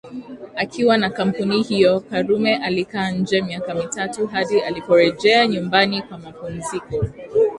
Akiwa 0.55 0.97
na 0.97 1.09
kampuni 1.09 1.61
hiyo 1.61 1.99
Karume 1.99 2.55
alikaa 2.55 3.11
nje 3.11 3.41
miaka 3.41 3.73
mitatu 3.75 4.27
hadi 4.27 4.59
aliporejea 4.61 5.47
nyumbani 5.47 6.01
kwa 6.01 6.17
mapumziko 6.17 7.05